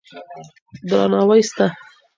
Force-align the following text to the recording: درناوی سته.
درناوی 0.89 1.41
سته. 1.49 1.65